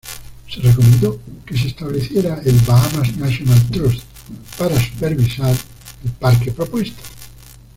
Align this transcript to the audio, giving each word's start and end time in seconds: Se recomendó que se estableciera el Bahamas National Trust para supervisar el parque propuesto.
Se 0.49 0.59
recomendó 0.59 1.19
que 1.45 1.55
se 1.55 1.67
estableciera 1.67 2.41
el 2.43 2.55
Bahamas 2.61 3.15
National 3.17 3.63
Trust 3.69 4.01
para 4.57 4.79
supervisar 4.83 5.55
el 6.03 6.11
parque 6.13 6.51
propuesto. 6.51 6.99